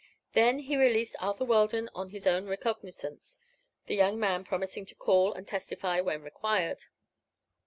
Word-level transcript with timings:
Then 0.33 0.57
he 0.57 0.77
released 0.77 1.15
Arthur 1.19 1.45
Weldon 1.45 1.87
on 1.93 2.09
his 2.09 2.25
own 2.25 2.47
recognisance, 2.47 3.37
the 3.85 3.93
young 3.93 4.19
man 4.19 4.43
promising 4.43 4.83
to 4.87 4.95
call 4.95 5.31
and 5.35 5.47
testify 5.47 6.01
when 6.01 6.23
required. 6.23 6.85